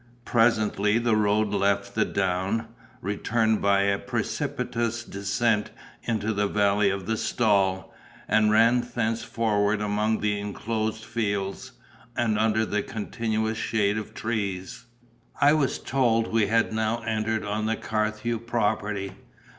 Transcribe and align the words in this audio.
Presently 0.25 0.97
the 0.97 1.15
road 1.15 1.49
left 1.49 1.93
the 1.93 2.05
down, 2.05 2.65
returned 3.01 3.61
by 3.61 3.81
a 3.83 3.99
precipitous 3.99 5.03
descent 5.03 5.69
into 6.01 6.33
the 6.33 6.47
valley 6.47 6.89
of 6.89 7.05
the 7.05 7.15
Stall, 7.15 7.93
and 8.27 8.49
ran 8.49 8.81
thenceforward 8.81 9.79
among 9.79 10.25
enclosed 10.25 11.05
fields 11.05 11.73
and 12.17 12.39
under 12.39 12.65
the 12.65 12.81
continuous 12.81 13.59
shade 13.59 13.99
of 13.99 14.15
trees. 14.15 14.85
I 15.39 15.53
was 15.53 15.77
told 15.77 16.29
we 16.29 16.47
had 16.47 16.73
now 16.73 17.03
entered 17.03 17.43
on 17.45 17.67
the 17.67 17.75
Carthew 17.75 18.39
property. 18.39 19.11